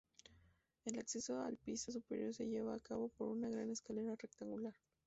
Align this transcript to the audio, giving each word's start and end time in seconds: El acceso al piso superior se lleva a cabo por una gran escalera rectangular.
El 0.83 0.97
acceso 0.97 1.39
al 1.41 1.57
piso 1.57 1.91
superior 1.91 2.33
se 2.33 2.47
lleva 2.47 2.73
a 2.73 2.79
cabo 2.79 3.09
por 3.09 3.27
una 3.29 3.49
gran 3.49 3.69
escalera 3.69 4.15
rectangular. 4.15 4.73